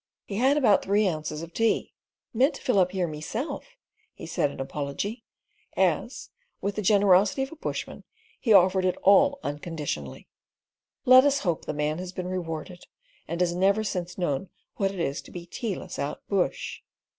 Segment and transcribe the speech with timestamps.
[0.25, 1.93] He had about three ounces of tea.
[2.33, 3.67] "Meant to fill up here meself,"
[4.15, 5.23] he said in apology,
[5.77, 8.03] as, with the generosity of a bushman,
[8.39, 10.27] he offered it all unconditionally.
[11.05, 12.87] Let us hope the man has been rewarded,
[13.27, 16.79] and has never since known what it is to be tealess out bush!